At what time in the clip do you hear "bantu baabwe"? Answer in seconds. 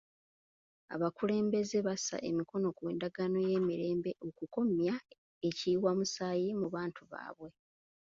6.75-7.49